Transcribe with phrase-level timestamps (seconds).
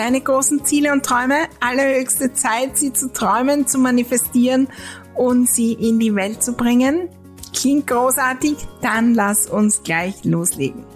[0.00, 1.46] deine großen Ziele und Träume.
[1.60, 4.68] Allerhöchste Zeit, sie zu träumen, zu manifestieren
[5.14, 7.10] und sie in die Welt zu bringen.
[7.54, 8.56] Klingt großartig?
[8.80, 10.86] Dann lass uns gleich loslegen.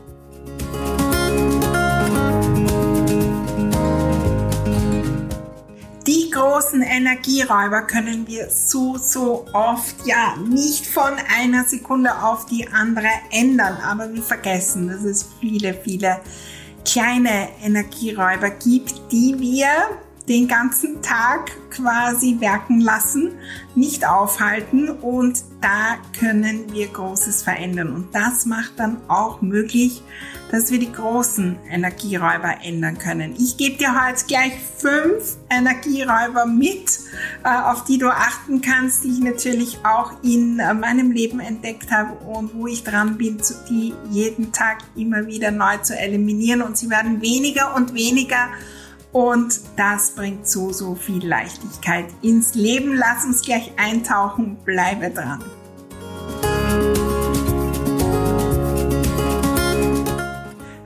[6.06, 12.66] Die großen Energieräuber können wir so, so oft, ja, nicht von einer Sekunde auf die
[12.68, 16.20] andere ändern, aber wir vergessen, dass es viele, viele
[16.84, 19.68] kleine Energieräuber gibt, die wir
[20.28, 23.32] den ganzen Tag quasi werken lassen,
[23.74, 27.94] nicht aufhalten und da können wir Großes verändern.
[27.94, 30.02] Und das macht dann auch möglich,
[30.50, 33.34] dass wir die großen Energieräuber ändern können.
[33.36, 37.00] Ich gebe dir heute gleich fünf Energieräuber mit,
[37.44, 41.90] äh, auf die du achten kannst, die ich natürlich auch in äh, meinem Leben entdeckt
[41.90, 46.62] habe und wo ich dran bin, die jeden Tag immer wieder neu zu eliminieren.
[46.62, 48.48] Und sie werden weniger und weniger
[49.14, 52.94] und das bringt so, so viel Leichtigkeit ins Leben.
[52.96, 54.56] Lass uns gleich eintauchen.
[54.64, 55.42] Bleibe dran.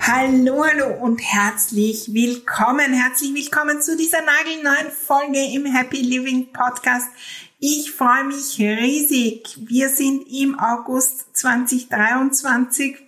[0.00, 2.93] Hallo, hallo und herzlich willkommen.
[2.93, 7.09] Herzlich willkommen zu dieser nagelneuen Folge im Happy Living Podcast.
[7.61, 9.56] Ich freue mich riesig.
[9.67, 13.08] Wir sind im August 2023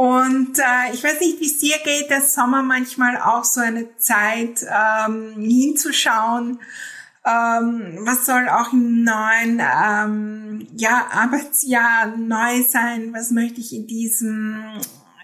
[0.00, 3.98] und äh, ich weiß nicht, wie es dir geht, der Sommer manchmal auch so eine
[3.98, 6.58] Zeit ähm, hinzuschauen,
[7.26, 13.86] ähm, was soll auch im neuen ähm, ja, Arbeitsjahr neu sein, was möchte ich in
[13.86, 14.64] diesem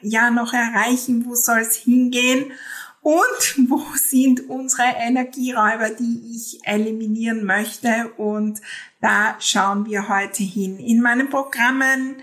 [0.03, 2.53] Jahr noch erreichen, wo soll es hingehen
[3.01, 3.15] und
[3.71, 8.13] wo sind unsere Energieräuber, die ich eliminieren möchte.
[8.19, 8.61] Und
[9.01, 10.79] da schauen wir heute hin.
[10.79, 12.17] In meinen Programmen,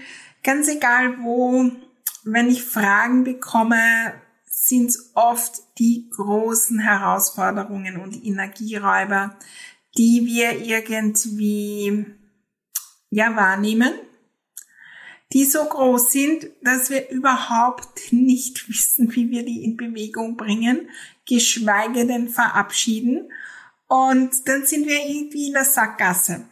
[0.44, 1.72] ganz egal wo,
[2.26, 4.14] wenn ich Fragen bekomme,
[4.46, 9.38] sind es oft die großen Herausforderungen und Energieräuber,
[9.98, 12.06] die wir irgendwie
[13.10, 13.94] ja wahrnehmen,
[15.34, 20.90] die so groß sind, dass wir überhaupt nicht wissen, wie wir die in Bewegung bringen,
[21.28, 23.32] geschweige denn verabschieden.
[23.88, 26.46] Und dann sind wir irgendwie in der Sackgasse.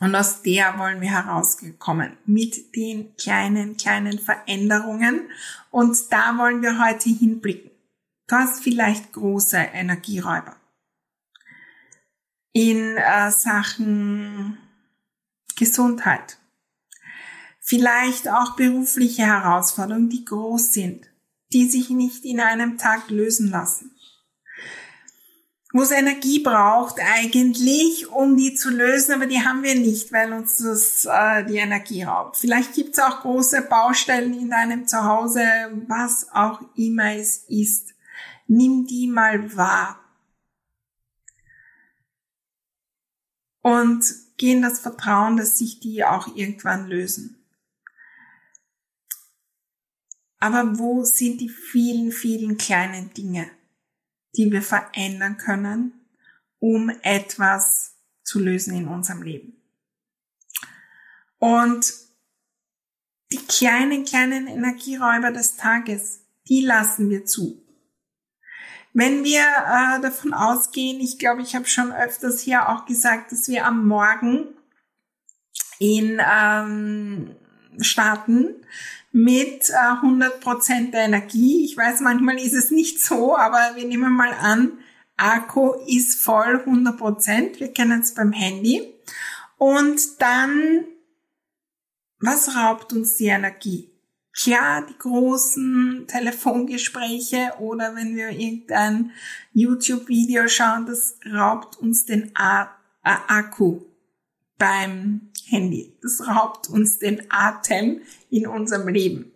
[0.00, 5.28] Und aus der wollen wir herausgekommen mit den kleinen, kleinen Veränderungen.
[5.70, 7.70] Und da wollen wir heute hinblicken.
[8.28, 10.56] Du hast vielleicht große Energieräuber.
[12.52, 14.58] In äh, Sachen
[15.56, 16.38] Gesundheit.
[17.60, 21.10] Vielleicht auch berufliche Herausforderungen, die groß sind,
[21.52, 23.97] die sich nicht in einem Tag lösen lassen
[25.72, 30.32] wo es Energie braucht eigentlich, um die zu lösen, aber die haben wir nicht, weil
[30.32, 32.38] uns das äh, die Energie raubt.
[32.38, 35.42] Vielleicht gibt es auch große Baustellen in deinem Zuhause,
[35.86, 37.94] was auch immer es ist.
[38.46, 40.00] Nimm die mal wahr.
[43.60, 44.02] Und
[44.38, 47.34] geh in das Vertrauen, dass sich die auch irgendwann lösen.
[50.40, 53.50] Aber wo sind die vielen, vielen kleinen Dinge?
[54.36, 55.92] Die wir verändern können,
[56.58, 59.54] um etwas zu lösen in unserem Leben.
[61.38, 61.92] Und
[63.32, 67.62] die kleinen, kleinen Energieräuber des Tages, die lassen wir zu.
[68.94, 73.48] Wenn wir äh, davon ausgehen, ich glaube, ich habe schon öfters hier auch gesagt, dass
[73.48, 74.46] wir am Morgen
[75.78, 77.36] in ähm,
[77.80, 78.54] starten
[79.12, 81.64] mit äh, 100% der Energie.
[81.64, 84.78] Ich weiß, manchmal ist es nicht so, aber wir nehmen mal an,
[85.16, 87.58] Akku ist voll 100%.
[87.58, 88.94] Wir kennen es beim Handy.
[89.56, 90.84] Und dann,
[92.20, 93.90] was raubt uns die Energie?
[94.32, 99.10] Klar, die großen Telefongespräche oder wenn wir irgendein
[99.52, 102.68] YouTube-Video schauen, das raubt uns den A
[103.02, 103.80] Akku
[104.58, 105.96] beim Handy.
[106.02, 108.00] Das raubt uns den Atem
[108.30, 109.32] in unserem Leben.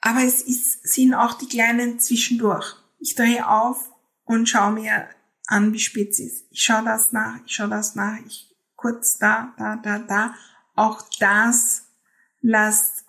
[0.00, 2.76] Aber es ist, sind auch die kleinen zwischendurch.
[2.98, 3.90] Ich drehe auf
[4.24, 5.08] und schaue mir
[5.46, 6.46] an, wie spitz ist.
[6.50, 10.34] Ich schaue das nach, ich schaue das nach, ich kurz da, da, da, da.
[10.74, 11.86] Auch das
[12.40, 13.04] lasst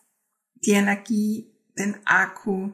[0.56, 2.72] die Energie, den Akku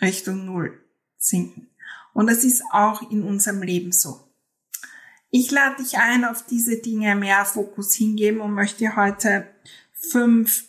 [0.00, 0.78] Richtung Null
[1.16, 1.70] sinken.
[2.12, 4.27] Und das ist auch in unserem Leben so.
[5.30, 9.46] Ich lade dich ein, auf diese Dinge mehr Fokus hingeben und möchte heute
[9.92, 10.64] fünf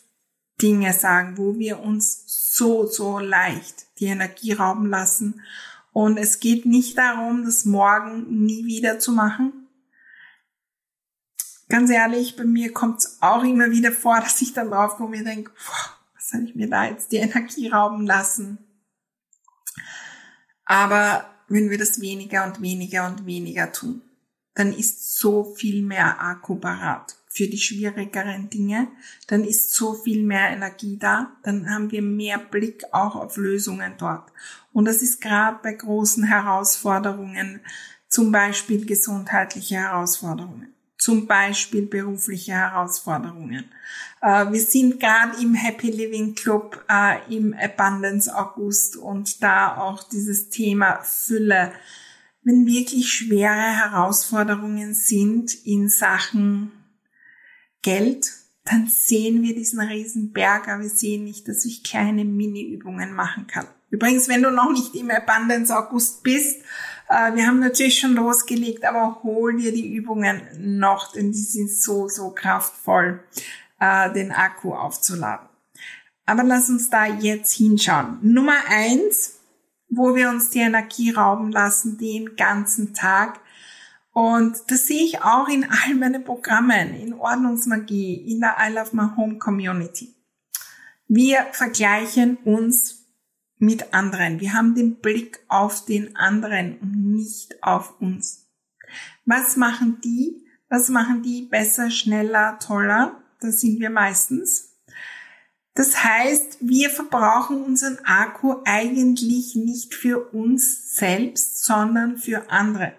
[0.61, 5.41] Dinge sagen, wo wir uns so, so leicht die Energie rauben lassen.
[5.93, 9.67] Und es geht nicht darum, das morgen nie wieder zu machen.
[11.69, 15.17] Ganz ehrlich, bei mir kommt es auch immer wieder vor, dass ich dann drauf komme
[15.17, 18.57] und denke, boah, soll ich mir da jetzt die Energie rauben lassen?
[20.65, 24.01] Aber wenn wir das weniger und weniger und weniger tun,
[24.55, 28.87] dann ist so viel mehr Akku parat für die schwierigeren Dinge,
[29.27, 33.93] dann ist so viel mehr Energie da, dann haben wir mehr Blick auch auf Lösungen
[33.97, 34.31] dort.
[34.73, 37.61] Und das ist gerade bei großen Herausforderungen,
[38.07, 43.71] zum Beispiel gesundheitliche Herausforderungen zum Beispiel berufliche Herausforderungen.
[44.21, 50.03] Äh, wir sind gerade im Happy Living Club äh, im Abundance August und da auch
[50.03, 51.71] dieses Thema Fülle.
[52.49, 56.71] Wenn wirklich schwere Herausforderungen sind in Sachen
[57.83, 58.25] Geld,
[58.65, 63.45] dann sehen wir diesen riesen Berg, aber wir sehen nicht, dass ich kleine Mini-Übungen machen
[63.45, 63.67] kann.
[63.91, 66.63] Übrigens, wenn du noch nicht im Abundance August bist,
[67.07, 71.69] äh, wir haben natürlich schon losgelegt, aber hol dir die Übungen noch, denn die sind
[71.69, 73.23] so, so kraftvoll,
[73.79, 75.47] äh, den Akku aufzuladen.
[76.25, 78.17] Aber lass uns da jetzt hinschauen.
[78.23, 79.38] Nummer eins,
[79.89, 83.39] wo wir uns die Energie rauben lassen, den ganzen Tag.
[84.11, 88.95] Und das sehe ich auch in all meinen Programmen, in Ordnungsmagie, in der I Love
[88.95, 90.13] My Home Community.
[91.07, 93.07] Wir vergleichen uns
[93.57, 94.39] mit anderen.
[94.39, 98.47] Wir haben den Blick auf den anderen und nicht auf uns.
[99.25, 100.45] Was machen die?
[100.69, 103.21] Was machen die besser, schneller, toller?
[103.41, 104.68] Das sind wir meistens.
[105.79, 112.91] Das heißt, wir verbrauchen unseren Akku eigentlich nicht für uns selbst, sondern für andere.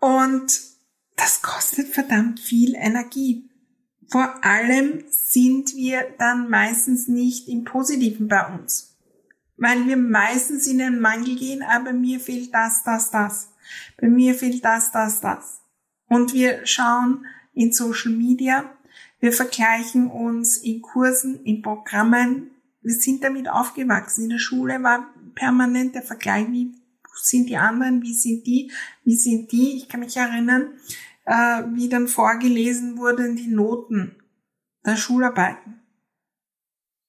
[0.00, 0.60] Und
[1.14, 3.48] das kostet verdammt viel Energie.
[4.08, 8.96] Vor allem sind wir dann meistens nicht im Positiven bei uns.
[9.56, 13.50] Weil wir meistens in den Mangel gehen, aber mir fehlt das, das, das.
[13.96, 15.60] Bei mir fehlt das, das, das.
[16.08, 18.74] Und wir schauen in Social Media,
[19.20, 22.50] wir vergleichen uns in Kursen, in Programmen.
[22.82, 24.24] Wir sind damit aufgewachsen.
[24.24, 26.74] In der Schule war permanent der Vergleich, wie
[27.20, 28.70] sind die anderen, wie sind die,
[29.02, 29.76] wie sind die.
[29.76, 30.78] Ich kann mich erinnern,
[31.24, 34.16] äh, wie dann vorgelesen wurden die Noten
[34.86, 35.80] der Schularbeiten.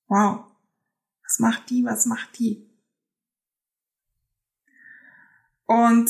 [0.08, 0.46] Wow.
[1.24, 1.86] Was macht die?
[1.86, 2.68] Was macht die?
[5.66, 6.10] Und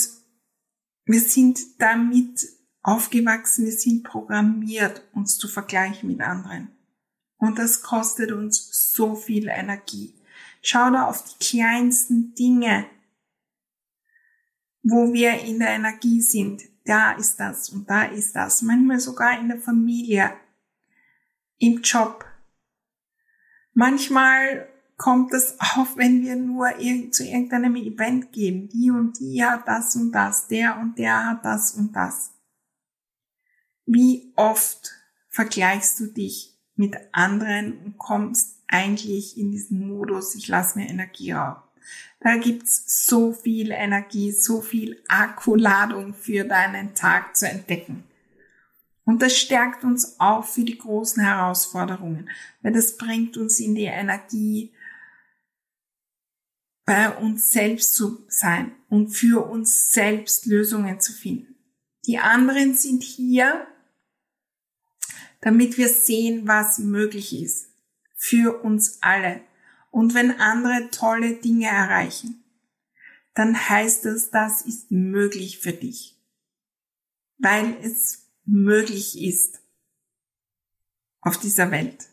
[1.04, 2.48] wir sind damit
[2.90, 6.70] aufgewachsen, wir sind programmiert, uns zu vergleichen mit anderen.
[7.38, 10.16] Und das kostet uns so viel Energie.
[10.62, 12.86] Schau da auf die kleinsten Dinge,
[14.84, 16.64] wo wir in der Energie sind.
[16.84, 18.62] Da ist das und da ist das.
[18.62, 20.34] Manchmal sogar in der Familie
[21.60, 22.26] im Job.
[23.74, 24.68] Manchmal
[24.98, 26.70] kommt es auf, wenn wir nur
[27.12, 28.68] zu irgendeinem Event gehen.
[28.70, 32.39] Die und die hat das und das, der und der hat das und das.
[33.92, 34.92] Wie oft
[35.30, 41.32] vergleichst du dich mit anderen und kommst eigentlich in diesen Modus, ich lasse mir Energie
[41.32, 41.64] rauben.
[42.20, 48.04] Da gibt's so viel Energie, so viel Akkuladung für deinen Tag zu entdecken.
[49.06, 52.30] Und das stärkt uns auch für die großen Herausforderungen,
[52.62, 54.72] weil das bringt uns in die Energie,
[56.86, 61.56] bei uns selbst zu sein und für uns selbst Lösungen zu finden.
[62.06, 63.68] Die anderen sind hier,
[65.42, 67.70] damit wir sehen, was möglich ist
[68.16, 69.42] für uns alle.
[69.92, 72.44] Und wenn andere tolle Dinge erreichen,
[73.34, 76.20] dann heißt es, das ist möglich für dich,
[77.38, 79.62] weil es möglich ist
[81.22, 82.10] auf dieser Welt.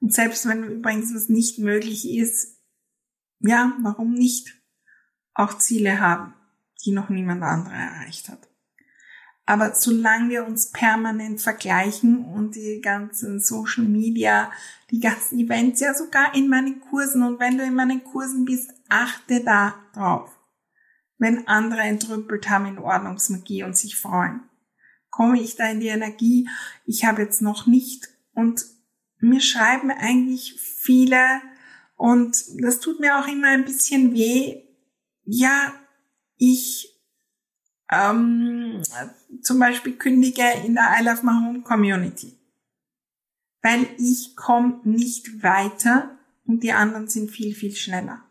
[0.00, 2.56] Und selbst wenn übrigens was nicht möglich ist,
[3.40, 4.54] ja, warum nicht
[5.34, 6.34] auch Ziele haben,
[6.84, 8.47] die noch niemand anderer erreicht hat.
[9.48, 14.52] Aber solange wir uns permanent vergleichen und die ganzen Social Media,
[14.90, 18.70] die ganzen Events, ja sogar in meinen Kursen und wenn du in meinen Kursen bist,
[18.90, 20.38] achte da drauf.
[21.16, 24.42] Wenn andere entrümpelt haben in Ordnungsmagie und sich freuen,
[25.08, 26.46] komme ich da in die Energie,
[26.84, 28.66] ich habe jetzt noch nicht und
[29.18, 31.40] mir schreiben eigentlich viele
[31.96, 34.62] und das tut mir auch immer ein bisschen weh.
[35.24, 35.72] Ja,
[36.36, 36.97] ich
[37.90, 38.82] ähm,
[39.42, 42.38] zum Beispiel kündige in der I Love My Home Community.
[43.62, 48.22] Weil ich komme nicht weiter und die anderen sind viel, viel schneller.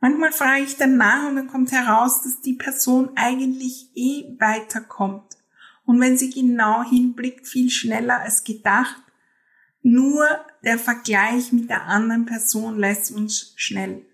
[0.00, 5.36] Manchmal frage ich dann nach und dann kommt heraus, dass die Person eigentlich eh weiterkommt.
[5.84, 9.00] Und wenn sie genau hinblickt, viel schneller als gedacht.
[9.82, 10.24] Nur
[10.64, 14.04] der Vergleich mit der anderen Person lässt uns schnell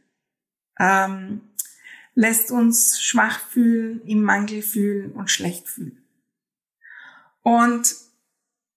[0.79, 1.43] ähm,
[2.19, 6.03] lässt uns schwach fühlen, im Mangel fühlen und schlecht fühlen.
[7.43, 7.95] Und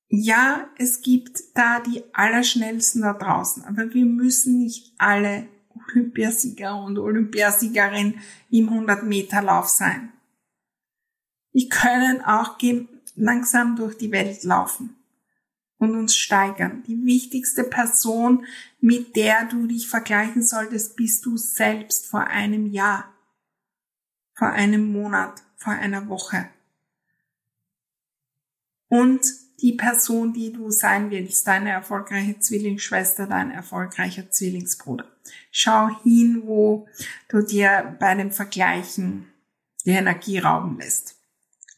[0.09, 5.47] ja, es gibt da die Allerschnellsten da draußen, aber wir müssen nicht alle
[5.87, 8.19] Olympiasieger und Olympiasiegerin
[8.51, 10.13] im 100 Meter Lauf sein.
[11.51, 12.59] Wir können auch
[13.15, 14.97] langsam durch die Welt laufen
[15.79, 16.83] und uns steigern.
[16.85, 18.45] Die wichtigste Person,
[18.79, 23.10] mit der du dich vergleichen solltest, bist du selbst vor einem Jahr
[24.41, 26.49] vor einem Monat, vor einer Woche.
[28.87, 29.21] Und
[29.61, 35.05] die Person, die du sein willst, deine erfolgreiche Zwillingsschwester, dein erfolgreicher Zwillingsbruder.
[35.51, 36.87] Schau hin, wo
[37.29, 39.27] du dir bei dem Vergleichen
[39.85, 41.17] die Energie rauben lässt.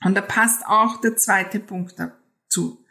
[0.01, 2.85] Und da passt auch der zweite Punkt dazu.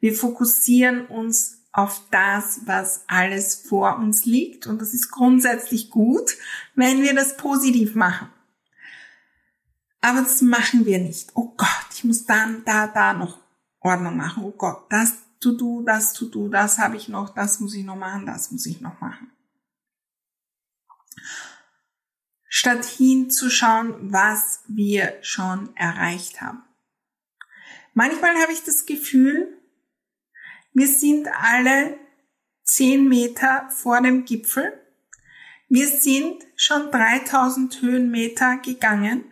[0.00, 4.66] Wir fokussieren uns auf das, was alles vor uns liegt.
[4.66, 6.36] Und das ist grundsätzlich gut,
[6.74, 8.33] wenn wir das positiv machen.
[10.04, 11.30] Aber das machen wir nicht.
[11.34, 13.38] Oh Gott, ich muss dann da, da noch
[13.80, 14.44] Ordnung machen.
[14.44, 17.84] Oh Gott, das to do, das to do, das habe ich noch, das muss ich
[17.86, 19.30] noch machen, das muss ich noch machen.
[22.46, 26.62] Statt hinzuschauen, was wir schon erreicht haben.
[27.94, 29.58] Manchmal habe ich das Gefühl,
[30.74, 31.98] wir sind alle
[32.62, 34.70] zehn Meter vor dem Gipfel.
[35.70, 39.30] Wir sind schon 3000 Höhenmeter gegangen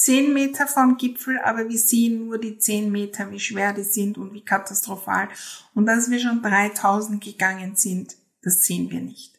[0.00, 4.16] zehn Meter vom Gipfel, aber wir sehen nur die zehn Meter, wie schwer die sind
[4.16, 5.28] und wie katastrophal.
[5.74, 9.38] Und dass wir schon 3000 gegangen sind, das sehen wir nicht.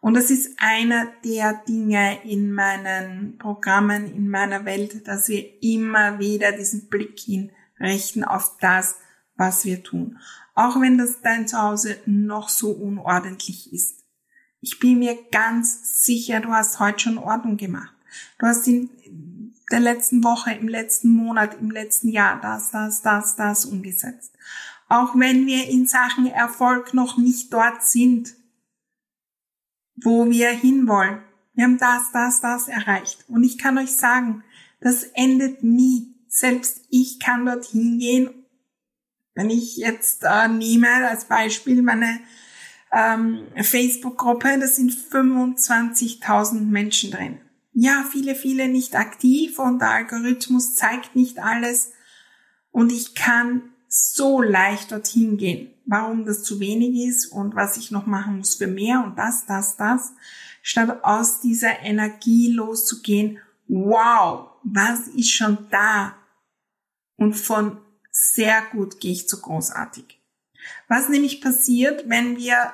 [0.00, 6.20] Und das ist einer der Dinge in meinen Programmen, in meiner Welt, dass wir immer
[6.20, 8.94] wieder diesen Blick hinrichten auf das,
[9.34, 10.20] was wir tun.
[10.54, 14.04] Auch wenn das dein Zuhause noch so unordentlich ist.
[14.60, 17.92] Ich bin mir ganz sicher, du hast heute schon Ordnung gemacht.
[18.38, 18.88] Du hast in
[19.70, 24.32] der letzten Woche, im letzten Monat, im letzten Jahr das, das, das, das umgesetzt.
[24.88, 28.34] Auch wenn wir in Sachen Erfolg noch nicht dort sind,
[29.96, 31.22] wo wir hinwollen.
[31.54, 33.24] Wir haben das, das, das erreicht.
[33.28, 34.42] Und ich kann euch sagen,
[34.80, 36.14] das endet nie.
[36.28, 38.30] Selbst ich kann dorthin gehen.
[39.34, 42.20] Wenn ich jetzt äh, nehme als Beispiel meine
[42.92, 47.40] ähm, Facebook-Gruppe, da sind 25.000 Menschen drin
[47.74, 51.92] ja, viele, viele nicht aktiv und der Algorithmus zeigt nicht alles
[52.70, 55.70] und ich kann so leicht dorthin gehen.
[55.86, 59.44] Warum das zu wenig ist und was ich noch machen muss für mehr und das,
[59.46, 60.12] das, das,
[60.62, 63.38] statt aus dieser Energie loszugehen.
[63.68, 66.16] Wow, was ist schon da?
[67.16, 67.78] Und von
[68.10, 70.20] sehr gut gehe ich zu großartig.
[70.88, 72.72] Was nämlich passiert, wenn wir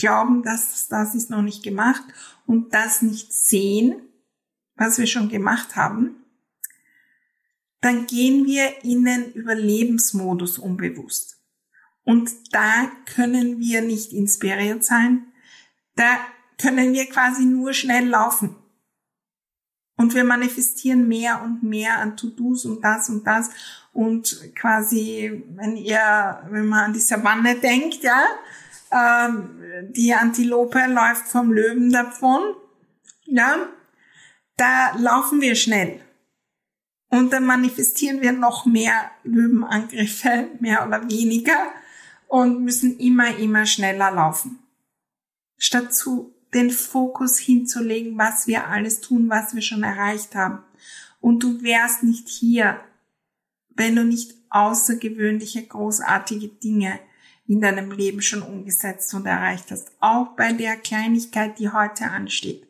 [0.00, 2.02] glauben, dass das ist noch nicht gemacht
[2.46, 4.02] und das nicht sehen,
[4.74, 6.16] was wir schon gemacht haben,
[7.80, 11.38] dann gehen wir in den Überlebensmodus unbewusst.
[12.04, 15.32] Und da können wir nicht inspiriert sein.
[15.96, 16.18] Da
[16.58, 18.56] können wir quasi nur schnell laufen.
[19.96, 23.50] Und wir manifestieren mehr und mehr an To-Dos und das und das.
[23.92, 28.24] Und quasi, wenn ihr, wenn man an die Savanne denkt, ja,
[28.90, 32.40] ähm, die Antilope läuft vom Löwen davon,
[33.24, 33.68] ja,
[34.56, 36.00] da laufen wir schnell.
[37.08, 41.72] Und dann manifestieren wir noch mehr Löwenangriffe, mehr oder weniger,
[42.28, 44.60] und müssen immer, immer schneller laufen.
[45.56, 50.62] Statt zu den Fokus hinzulegen, was wir alles tun, was wir schon erreicht haben.
[51.20, 52.80] Und du wärst nicht hier,
[53.70, 56.98] wenn du nicht außergewöhnliche, großartige Dinge
[57.50, 59.90] in deinem Leben schon umgesetzt und erreicht hast.
[59.98, 62.64] Auch bei der Kleinigkeit, die heute ansteht.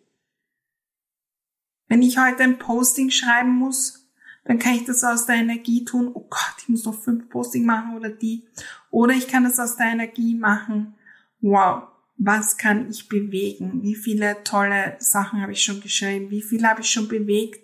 [1.87, 4.10] Wenn ich heute ein Posting schreiben muss,
[4.46, 6.10] dann kann ich das aus der Energie tun.
[6.14, 8.46] Oh Gott, ich muss noch fünf Posting machen oder die.
[8.90, 10.94] Oder ich kann das aus der Energie machen.
[11.42, 11.82] Wow,
[12.16, 13.82] was kann ich bewegen?
[13.82, 16.30] Wie viele tolle Sachen habe ich schon geschrieben?
[16.30, 17.60] Wie viel habe ich schon bewegt?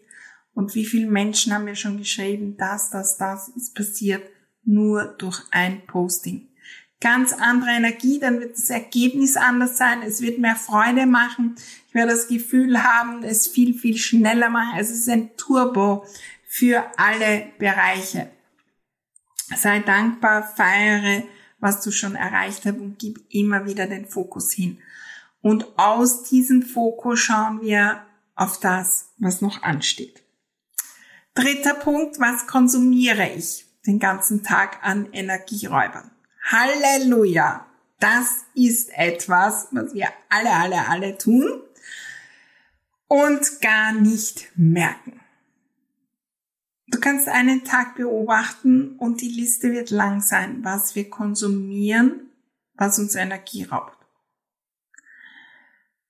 [0.52, 4.22] Und wie viele Menschen haben mir schon geschrieben, dass das, das ist passiert
[4.64, 6.48] nur durch ein Posting.
[7.00, 11.56] Ganz andere Energie, dann wird das Ergebnis anders sein, es wird mehr Freude machen,
[11.88, 14.78] ich werde das Gefühl haben, es viel, viel schneller machen.
[14.78, 16.06] Es ist ein Turbo
[16.46, 18.30] für alle Bereiche.
[19.54, 21.22] Sei dankbar, feiere,
[21.58, 24.78] was du schon erreicht hast und gib immer wieder den Fokus hin.
[25.42, 28.02] Und aus diesem Fokus schauen wir
[28.34, 30.22] auf das, was noch ansteht.
[31.34, 36.10] Dritter Punkt, was konsumiere ich den ganzen Tag an Energieräubern?
[36.48, 37.66] Halleluja!
[37.98, 41.62] Das ist etwas, was wir alle, alle, alle tun
[43.08, 45.20] und gar nicht merken.
[46.88, 52.30] Du kannst einen Tag beobachten und die Liste wird lang sein, was wir konsumieren,
[52.74, 53.96] was uns Energie raubt.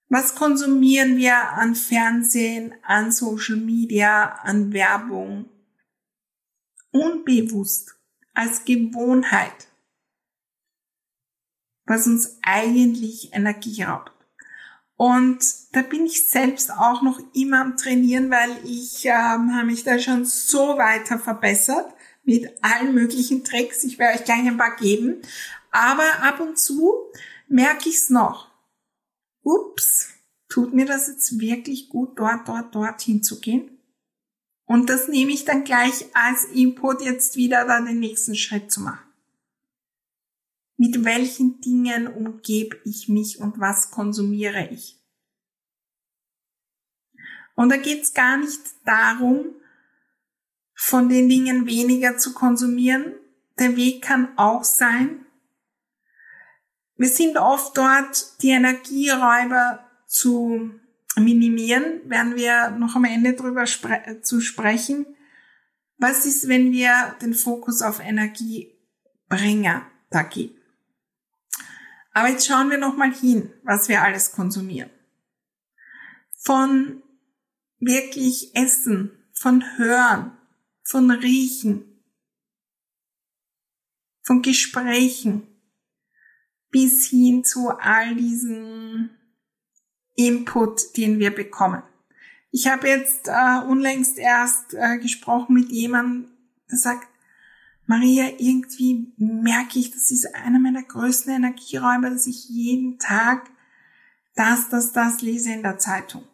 [0.09, 5.49] Was konsumieren wir an Fernsehen, an Social Media, an Werbung?
[6.91, 7.97] Unbewusst,
[8.35, 9.69] als Gewohnheit,
[11.87, 14.13] was uns eigentlich Energie raubt.
[14.97, 15.39] Und
[15.73, 19.99] da bin ich selbst auch noch immer am Trainieren, weil ich ähm, habe mich da
[19.99, 23.85] schon so weiter verbessert mit allen möglichen Tricks.
[23.85, 25.21] Ich werde euch gleich ein paar geben.
[25.71, 26.95] Aber ab und zu
[27.47, 28.51] merke ich es noch.
[29.43, 30.09] Ups,
[30.49, 33.71] tut mir das jetzt wirklich gut, dort, dort, dort hinzugehen?
[34.65, 38.81] Und das nehme ich dann gleich als Input jetzt wieder dann den nächsten Schritt zu
[38.81, 39.06] machen.
[40.77, 44.99] Mit welchen Dingen umgebe ich mich und was konsumiere ich?
[47.55, 49.55] Und da geht es gar nicht darum,
[50.75, 53.15] von den Dingen weniger zu konsumieren.
[53.59, 55.27] Der Weg kann auch sein,
[56.99, 60.71] wir sind oft dort, die Energieräuber zu
[61.17, 65.07] minimieren, werden wir noch am Ende drüber spre zu sprechen.
[65.99, 70.55] Was ist, wenn wir den Fokus auf Energiebringer da geben?
[72.17, 74.89] Aber jetzt schauen wir noch mal hin, was wir alles konsumieren.
[76.39, 77.03] Von
[77.79, 80.35] wirklich Essen, von Hören,
[80.83, 82.03] von Riechen,
[84.23, 85.47] von Gesprächen
[86.71, 89.11] bis hin zu all diesen
[90.15, 91.83] Input, den wir bekommen.
[92.51, 96.31] Ich habe jetzt äh, unlängst erst äh, gesprochen mit jemandem,
[96.71, 97.09] der sagt,
[97.87, 103.51] Maria, irgendwie merke ich, das ist einer meiner größten Energieräume, dass ich jeden Tag
[104.35, 106.25] das, das, das lese in der Zeitung.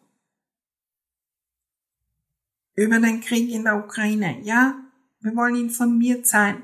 [2.75, 4.41] Über den Krieg in der Ukraine.
[4.41, 4.75] Ja,
[5.19, 6.63] wir wollen informiert sein.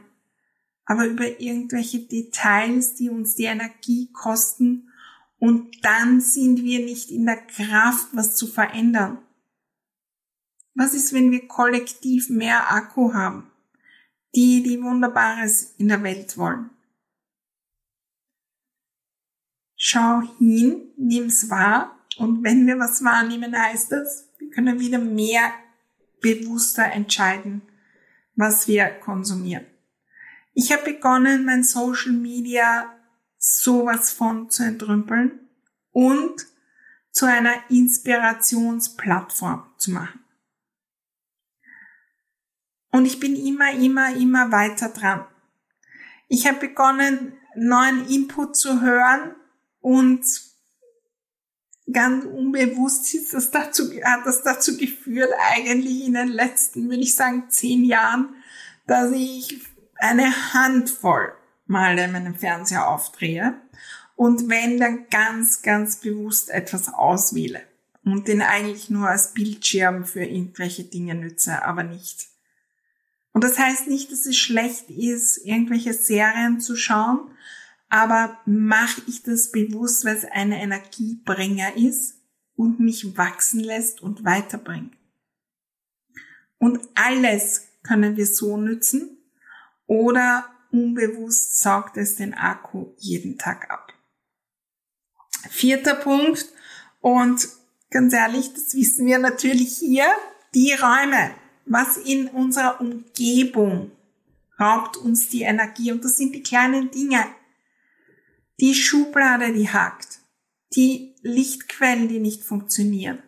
[0.85, 4.89] Aber über irgendwelche Details, die uns die Energie kosten.
[5.37, 9.19] Und dann sind wir nicht in der Kraft, was zu verändern.
[10.73, 13.49] Was ist, wenn wir kollektiv mehr Akku haben?
[14.35, 16.69] Die, die Wunderbares in der Welt wollen.
[19.75, 25.53] Schau hin, nimm's wahr und wenn wir was wahrnehmen, heißt das, wir können wieder mehr
[26.21, 27.61] bewusster entscheiden,
[28.35, 29.65] was wir konsumieren.
[30.53, 32.93] Ich habe begonnen, mein Social Media
[33.37, 35.39] sowas von zu entrümpeln
[35.91, 36.45] und
[37.11, 40.19] zu einer Inspirationsplattform zu machen.
[42.91, 45.25] Und ich bin immer, immer, immer weiter dran.
[46.27, 49.35] Ich habe begonnen, neuen Input zu hören
[49.81, 50.23] und
[51.91, 57.15] ganz unbewusst ist das dazu, hat das dazu geführt, eigentlich in den letzten, würde ich
[57.15, 58.35] sagen, zehn Jahren,
[58.85, 59.59] dass ich
[59.95, 61.33] eine Handvoll
[61.65, 63.53] Male meinen Fernseher aufdrehe
[64.15, 67.61] und wenn dann ganz, ganz bewusst etwas auswähle
[68.03, 72.28] und den eigentlich nur als Bildschirm für irgendwelche Dinge nütze, aber nicht
[73.31, 77.31] und das heißt nicht, dass es schlecht ist, irgendwelche Serien zu schauen,
[77.89, 82.15] aber mache ich das bewusst, weil es ein Energiebringer ist
[82.55, 84.95] und mich wachsen lässt und weiterbringt.
[86.57, 89.17] Und alles können wir so nützen
[89.87, 93.93] oder unbewusst saugt es den Akku jeden Tag ab.
[95.49, 96.45] Vierter Punkt
[96.99, 97.47] und
[97.89, 100.05] ganz ehrlich, das wissen wir natürlich hier,
[100.53, 101.31] die Räume
[101.69, 103.91] was in unserer Umgebung
[104.59, 105.91] raubt uns die Energie.
[105.91, 107.25] Und das sind die kleinen Dinge.
[108.59, 110.19] Die Schublade, die hakt.
[110.75, 113.23] Die Lichtquellen, die nicht funktionieren.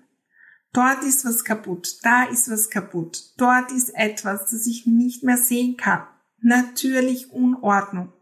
[0.73, 5.35] Dort ist was kaputt, da ist was kaputt, dort ist etwas, das ich nicht mehr
[5.35, 6.07] sehen kann.
[6.39, 8.13] Natürlich Unordnung.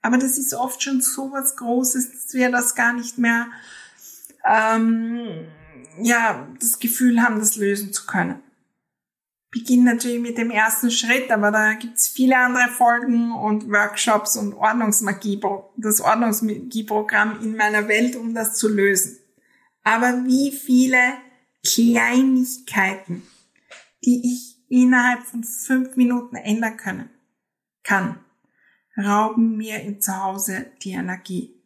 [0.00, 3.48] Aber das ist oft schon so was Großes, dass wir das gar nicht mehr,
[4.44, 5.48] ähm,
[6.00, 8.43] ja, das Gefühl haben, das lösen zu können.
[9.54, 14.52] Beginn natürlich mit dem ersten Schritt, aber da gibt's viele andere Folgen und Workshops und
[14.54, 15.40] Ordnungsmagie,
[15.76, 19.16] das Ordnungsmagieprogramm in meiner Welt, um das zu lösen.
[19.84, 20.98] Aber wie viele
[21.64, 23.22] Kleinigkeiten,
[24.04, 27.10] die ich innerhalb von fünf Minuten ändern können,
[27.84, 28.18] kann,
[28.98, 31.62] rauben mir im Zuhause die Energie.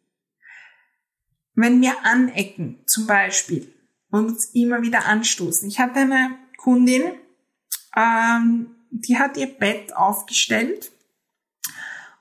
[1.55, 3.73] Wenn wir anecken, zum Beispiel,
[4.11, 5.67] und uns immer wieder anstoßen.
[5.67, 7.13] Ich hatte eine Kundin,
[7.95, 10.91] ähm, die hat ihr Bett aufgestellt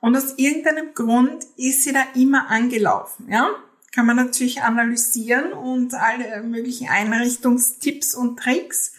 [0.01, 3.51] und aus irgendeinem Grund ist sie da immer angelaufen, ja?
[3.91, 8.93] Kann man natürlich analysieren und alle möglichen Einrichtungstipps und Tricks.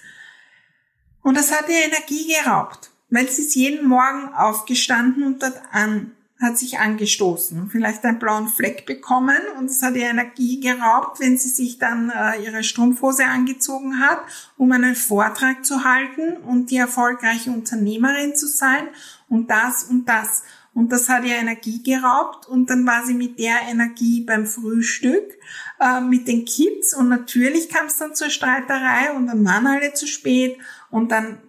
[1.22, 6.16] Und das hat ihr Energie geraubt, weil sie ist jeden Morgen aufgestanden und dort an
[6.42, 11.38] hat sich angestoßen, vielleicht einen blauen Fleck bekommen und es hat ihr Energie geraubt, wenn
[11.38, 14.20] sie sich dann äh, ihre Strumpfhose angezogen hat,
[14.58, 18.88] um einen Vortrag zu halten und die erfolgreiche Unternehmerin zu sein
[19.28, 20.44] und das und das.
[20.74, 25.38] Und das hat ihr Energie geraubt und dann war sie mit der Energie beim Frühstück
[25.82, 29.94] äh, mit den Kids und natürlich kam es dann zur Streiterei und dann waren alle
[29.94, 30.58] zu spät
[30.90, 31.40] und dann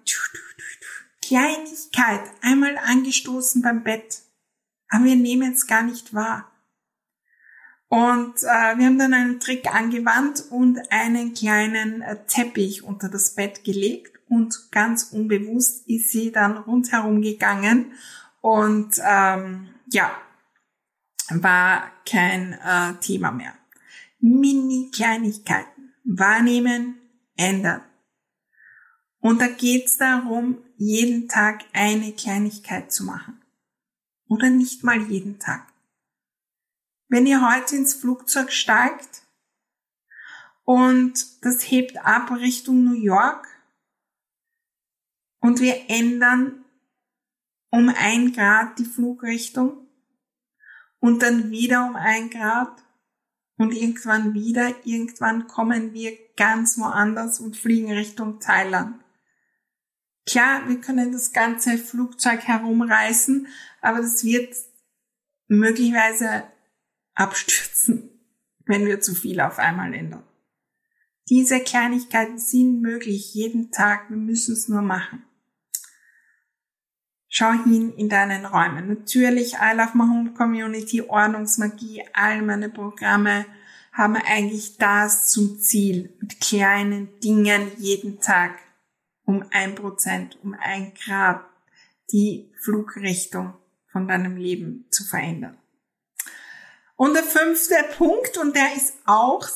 [1.23, 4.23] Kleinigkeit, einmal angestoßen beim Bett
[4.91, 6.51] aber wir nehmen es gar nicht wahr.
[7.89, 13.35] Und äh, wir haben dann einen Trick angewandt und einen kleinen äh, Teppich unter das
[13.35, 17.93] Bett gelegt und ganz unbewusst ist sie dann rundherum gegangen
[18.43, 20.13] und ähm, ja,
[21.31, 23.55] war kein äh, Thema mehr.
[24.21, 26.97] Mini-Kleinigkeiten wahrnehmen,
[27.37, 27.83] ändern.
[29.19, 33.41] Und da geht's darum, jeden Tag eine Kleinigkeit zu machen
[34.31, 35.67] oder nicht mal jeden Tag.
[37.09, 39.23] Wenn ihr heute ins Flugzeug steigt
[40.65, 43.49] und das hebt ab Richtung New York
[45.41, 46.65] und wir ändern
[47.71, 49.89] um ein Grad die Flugrichtung
[51.01, 52.85] und dann wieder um ein Grad
[53.57, 59.03] und irgendwann wieder, irgendwann kommen wir ganz woanders und fliegen Richtung Thailand.
[60.27, 63.49] Klar, wir können das ganze Flugzeug herumreißen,
[63.81, 64.55] aber das wird
[65.49, 66.45] möglicherweise
[67.15, 68.11] abstürzen,
[68.67, 70.25] wenn wir zu viel auf einmal ändern.
[71.29, 75.25] Diese Kleinigkeiten sind möglich jeden Tag, wir müssen es nur machen.
[77.29, 78.89] Schau hin in deinen Räumen.
[78.89, 83.47] Natürlich, I Love My Home Community, Ordnungsmagie, all meine Programme
[83.93, 88.59] haben eigentlich das zum Ziel, mit kleinen Dingen jeden Tag
[89.25, 91.45] um ein Prozent, um ein Grad
[92.11, 93.55] die Flugrichtung
[93.93, 95.59] von deinem Leben zu verändern.
[96.97, 99.49] Und der fünfte Punkt, und der ist auch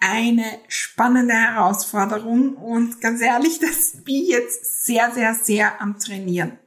[0.00, 6.58] eine spannende Herausforderung und ganz ehrlich, das bin jetzt sehr, sehr, sehr am Trainieren.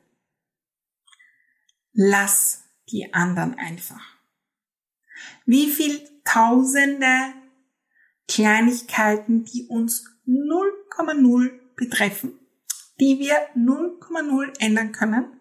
[1.94, 4.02] Lass die anderen einfach.
[5.46, 7.34] Wie viel tausende
[8.28, 12.40] Kleinigkeiten, die uns 0,0 betreffen,
[13.00, 15.40] die wir 0,0 ändern können,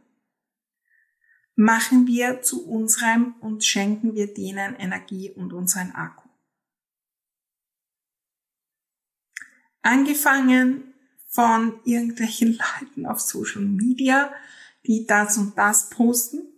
[1.55, 6.29] machen wir zu unserem und schenken wir denen Energie und unseren Akku.
[9.83, 10.95] Angefangen
[11.29, 14.33] von irgendwelchen Leuten auf Social Media,
[14.87, 16.53] die das und das posten,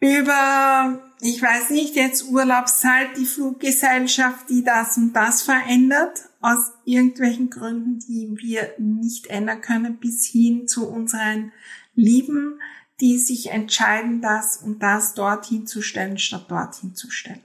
[0.00, 7.50] über, ich weiß nicht, jetzt Urlaubszeit, die Fluggesellschaft, die das und das verändert, aus irgendwelchen
[7.50, 11.52] Gründen, die wir nicht ändern können, bis hin zu unseren
[11.94, 12.60] Lieben,
[13.00, 17.44] die sich entscheiden, das und das dorthin zu stellen, statt dorthin zu stellen.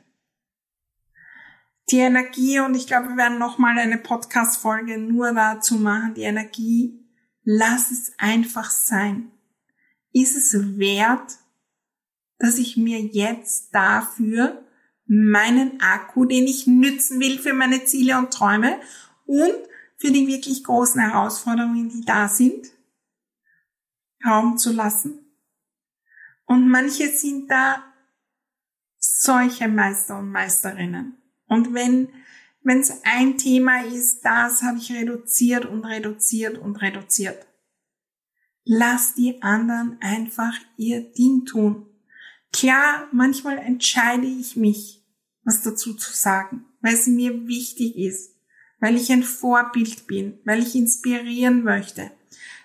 [1.89, 7.05] Die Energie, und ich glaube, wir werden nochmal eine Podcast-Folge nur dazu machen, die Energie,
[7.43, 9.31] lass es einfach sein.
[10.13, 11.37] Ist es wert,
[12.37, 14.65] dass ich mir jetzt dafür
[15.05, 18.79] meinen Akku, den ich nützen will für meine Ziele und Träume
[19.25, 19.53] und
[19.97, 22.71] für die wirklich großen Herausforderungen, die da sind,
[24.25, 25.20] Raum zu lassen?
[26.51, 27.81] Und manche sind da
[28.99, 31.15] solche Meister und Meisterinnen.
[31.47, 32.09] Und wenn
[32.61, 37.47] wenn es ein Thema ist, das habe ich reduziert und reduziert und reduziert.
[38.65, 41.87] Lass die anderen einfach ihr Ding tun.
[42.51, 45.05] Klar, manchmal entscheide ich mich,
[45.45, 48.35] was dazu zu sagen, weil es mir wichtig ist,
[48.81, 52.11] weil ich ein Vorbild bin, weil ich inspirieren möchte,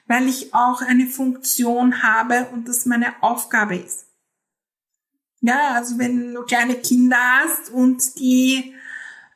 [0.07, 4.07] weil ich auch eine Funktion habe und das meine Aufgabe ist.
[5.41, 8.75] Ja, also wenn du kleine Kinder hast und die,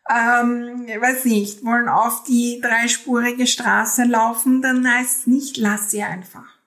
[0.09, 6.03] ähm, weiß nicht, wollen auf die dreispurige Straße laufen, dann heißt es nicht, lass sie
[6.03, 6.59] einfach.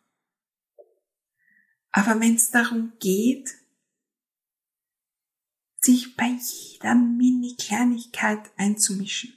[1.91, 3.55] Aber wenn es darum geht,
[5.79, 9.33] sich bei jeder Mini-Kleinigkeit einzumischen,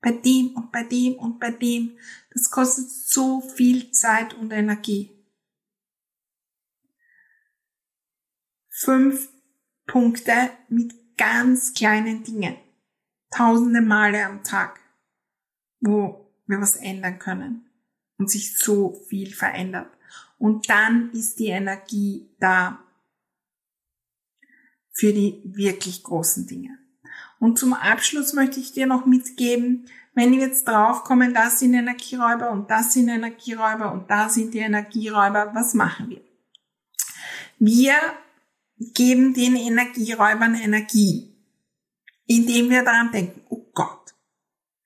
[0.00, 1.98] bei dem und bei dem und bei dem,
[2.38, 5.10] das kostet so viel Zeit und Energie.
[8.68, 9.28] Fünf
[9.86, 12.56] Punkte mit ganz kleinen Dingen.
[13.30, 14.78] Tausende Male am Tag,
[15.80, 17.68] wo wir was ändern können
[18.18, 19.90] und sich so viel verändert.
[20.38, 22.84] Und dann ist die Energie da
[24.92, 26.78] für die wirklich großen Dinge.
[27.40, 32.50] Und zum Abschluss möchte ich dir noch mitgeben, wenn wir jetzt draufkommen, das sind Energieräuber
[32.50, 36.20] und das sind Energieräuber und da sind die Energieräuber, was machen wir?
[37.60, 37.94] Wir
[38.94, 41.32] geben den Energieräubern Energie,
[42.26, 44.12] indem wir daran denken, oh Gott,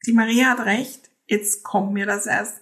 [0.06, 2.60] die Maria hat recht, jetzt kommt mir das erst.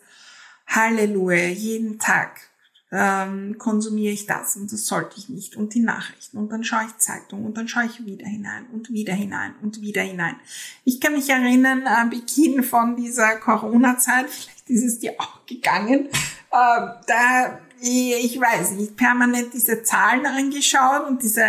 [0.69, 2.50] Halleluja, jeden Tag
[2.93, 6.85] ähm, konsumiere ich das und das sollte ich nicht und die Nachrichten und dann schaue
[6.87, 10.37] ich Zeitung und dann schaue ich wieder hinein und wieder hinein und wieder hinein.
[10.85, 16.07] Ich kann mich erinnern am Beginn von dieser Corona-Zeit, vielleicht ist es dir auch gegangen,
[16.07, 21.47] äh, da ich weiß nicht, permanent diese Zahlen angeschaut und diese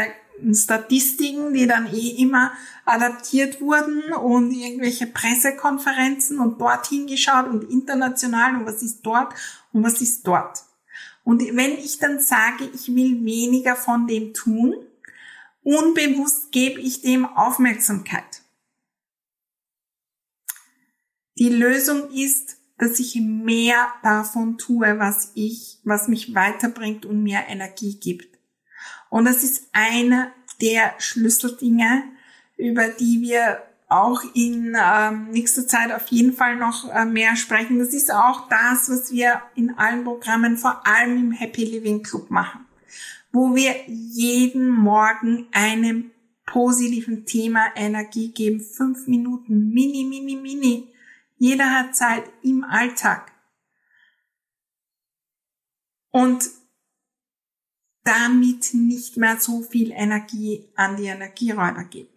[0.54, 2.54] Statistiken, die dann eh immer
[2.86, 9.34] adaptiert wurden und irgendwelche Pressekonferenzen und dorthin geschaut und international und was ist dort
[9.74, 10.64] und was ist dort.
[11.32, 14.76] Und wenn ich dann sage, ich will weniger von dem tun,
[15.64, 18.42] unbewusst gebe ich dem Aufmerksamkeit.
[21.38, 27.46] Die Lösung ist, dass ich mehr davon tue, was ich, was mich weiterbringt und mir
[27.48, 28.38] Energie gibt.
[29.10, 32.04] Und das ist einer der Schlüsseldinge,
[32.58, 37.80] über die wir auch in ähm, nächster Zeit auf jeden Fall noch äh, mehr sprechen.
[37.80, 42.32] Das ist auch das, was wir in allen Programmen, vor allem im Happy Living Club
[42.32, 42.66] machen,
[43.32, 46.12] wo wir jeden Morgen einem
[46.46, 48.62] positiven Thema Energie geben.
[48.62, 50.88] Fünf Minuten, mini, mini, mini.
[51.38, 53.32] Jeder hat Zeit im Alltag.
[56.12, 56.50] Und
[58.04, 62.10] damit nicht mehr so viel Energie an die Energieräuber geben.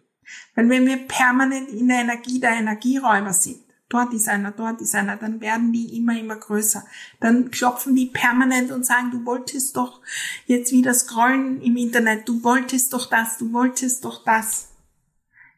[0.55, 3.59] Weil wenn wir permanent in der Energie der Energieräuber sind,
[3.89, 6.85] dort ist einer, dort ist einer, dann werden die immer, immer größer.
[7.19, 10.01] Dann klopfen die permanent und sagen, du wolltest doch
[10.45, 14.69] jetzt wieder scrollen im Internet, du wolltest doch das, du wolltest doch das.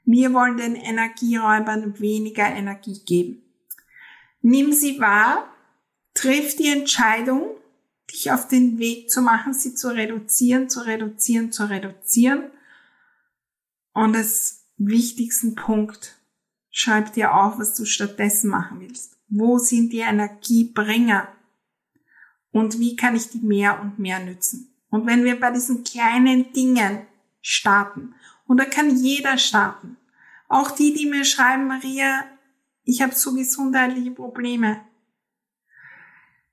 [0.06, 3.44] Wir wollen den Energieräubern weniger Energie geben.
[4.42, 5.54] Nimm sie wahr,
[6.14, 7.50] triff die Entscheidung,
[8.10, 12.52] dich auf den Weg zu machen, sie zu reduzieren, zu reduzieren, zu reduzieren.
[13.94, 16.16] Und es wichtigsten Punkt.
[16.72, 19.18] Schreib dir auf, was du stattdessen machen willst.
[19.30, 21.28] Wo sind die Energiebringer?
[22.52, 24.74] Und wie kann ich die mehr und mehr nützen?
[24.90, 27.02] Und wenn wir bei diesen kleinen Dingen
[27.42, 28.14] starten,
[28.46, 29.98] und da kann jeder starten,
[30.48, 32.24] auch die, die mir schreiben, Maria,
[32.84, 34.80] ich habe so gesundheitliche Probleme.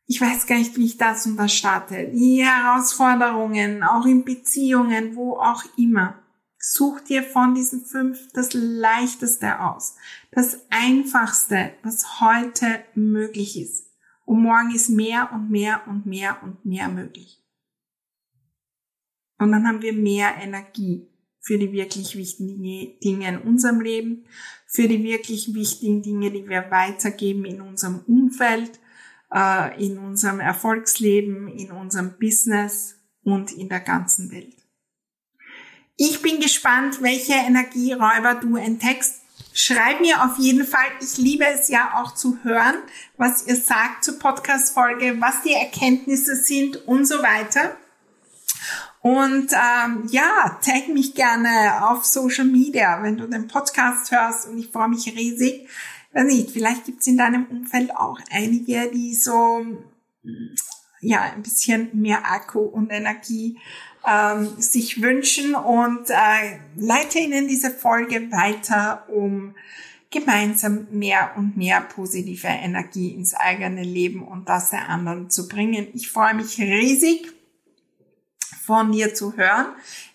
[0.06, 2.10] Ich weiß gar nicht, wie ich das und das starte.
[2.12, 6.18] Die Herausforderungen, auch in Beziehungen, wo auch immer.
[6.66, 9.96] Such dir von diesen fünf das leichteste aus,
[10.30, 13.92] das einfachste, was heute möglich ist.
[14.24, 17.38] Und morgen ist mehr und mehr und mehr und mehr möglich.
[19.38, 21.06] Und dann haben wir mehr Energie
[21.38, 24.24] für die wirklich wichtigen Dinge in unserem Leben,
[24.66, 28.80] für die wirklich wichtigen Dinge, die wir weitergeben in unserem Umfeld,
[29.30, 34.63] äh, in unserem Erfolgsleben, in unserem Business und in der ganzen Welt.
[35.96, 39.22] Ich bin gespannt, welche Energieräuber du entdeckst.
[39.52, 40.86] Schreib mir auf jeden Fall.
[41.00, 42.74] Ich liebe es ja auch zu hören,
[43.16, 47.76] was ihr sagt zur Podcast-Folge, was die Erkenntnisse sind und so weiter.
[49.02, 54.58] Und ähm, ja, tag mich gerne auf Social Media, wenn du den Podcast hörst und
[54.58, 55.68] ich freue mich riesig.
[56.12, 59.64] Weiß nicht, vielleicht gibt's in deinem Umfeld auch einige, die so
[61.00, 63.58] ja ein bisschen mehr Akku und Energie
[64.06, 69.54] ähm, sich wünschen und äh, leite Ihnen diese Folge weiter, um
[70.10, 75.88] gemeinsam mehr und mehr positive Energie ins eigene Leben und das der anderen zu bringen.
[75.92, 77.32] Ich freue mich riesig
[78.64, 79.66] von dir zu hören.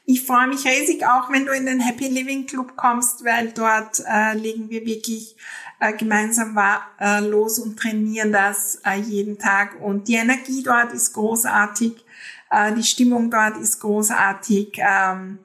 [0.05, 4.01] Ich freue mich riesig auch, wenn du in den Happy Living Club kommst, weil dort
[4.07, 5.35] äh, legen wir wirklich
[5.79, 9.79] äh, gemeinsam war, äh, los und trainieren das äh, jeden Tag.
[9.81, 12.03] Und die Energie dort ist großartig,
[12.49, 14.77] äh, die Stimmung dort ist großartig.
[14.77, 15.39] Ähm,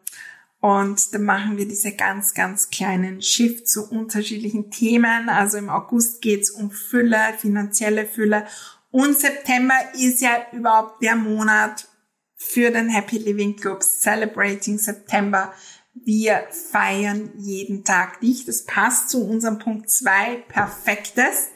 [0.60, 5.28] und dann machen wir diese ganz, ganz kleinen Shift zu unterschiedlichen Themen.
[5.28, 8.46] Also im August geht's um Fülle, finanzielle Fülle.
[8.90, 11.88] Und September ist ja überhaupt der Monat
[12.36, 15.52] für den Happy Living Club Celebrating September.
[15.92, 18.46] Wir feiern jeden Tag dich.
[18.46, 21.48] Das passt zu unserem Punkt zwei Perfektes.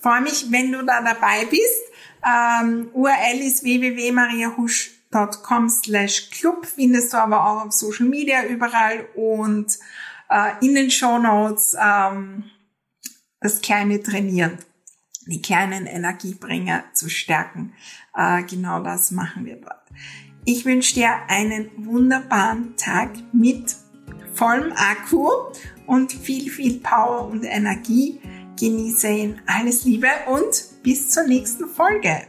[0.00, 1.85] Freue mich, wenn du da dabei bist.
[2.26, 6.66] Ähm, URL ist www.mariahusch.com slash club.
[6.66, 9.78] Findest du aber auch auf Social Media überall und
[10.28, 12.44] äh, in den Show Notes ähm,
[13.40, 14.58] das kleine Trainieren,
[15.26, 17.74] die kleinen Energiebringer zu stärken.
[18.14, 19.82] Äh, genau das machen wir dort.
[20.44, 23.76] Ich wünsche dir einen wunderbaren Tag mit
[24.34, 25.28] vollem Akku
[25.86, 28.20] und viel, viel Power und Energie.
[28.58, 29.40] Genieße ihn.
[29.46, 32.22] Alles Liebe und bis zur nächsten Folge.